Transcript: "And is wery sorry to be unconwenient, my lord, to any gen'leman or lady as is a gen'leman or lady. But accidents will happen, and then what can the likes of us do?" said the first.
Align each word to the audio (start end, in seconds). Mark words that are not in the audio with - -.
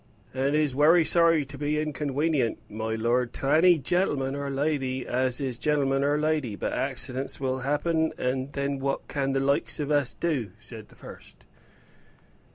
"And 0.33 0.55
is 0.55 0.73
wery 0.73 1.05
sorry 1.05 1.45
to 1.45 1.59
be 1.59 1.79
unconwenient, 1.79 2.57
my 2.71 2.95
lord, 2.95 3.33
to 3.33 3.51
any 3.51 3.77
gen'leman 3.77 4.35
or 4.35 4.49
lady 4.49 5.05
as 5.05 5.39
is 5.39 5.59
a 5.59 5.61
gen'leman 5.61 6.03
or 6.03 6.17
lady. 6.17 6.55
But 6.55 6.73
accidents 6.73 7.39
will 7.39 7.59
happen, 7.59 8.11
and 8.17 8.49
then 8.53 8.79
what 8.79 9.07
can 9.07 9.33
the 9.33 9.39
likes 9.39 9.79
of 9.79 9.91
us 9.91 10.15
do?" 10.15 10.53
said 10.57 10.87
the 10.87 10.95
first. 10.95 11.45